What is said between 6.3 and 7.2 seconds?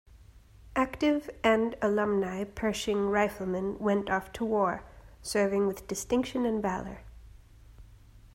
and valor.